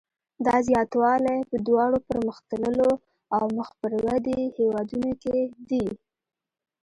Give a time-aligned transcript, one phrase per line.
[0.45, 2.89] دا زیاتوالی په دواړو پرمختللو
[3.37, 5.37] او مخ پر ودې هېوادونو کې
[5.69, 5.85] دی.